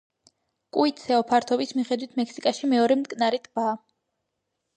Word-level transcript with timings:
კუიტსეო 0.77 1.19
ფართობის 1.31 1.73
მიხედვით 1.81 2.17
მექსიკაში 2.21 2.71
მეორე 2.73 2.99
მტკნარი 3.03 3.43
ტბაა. 3.45 3.77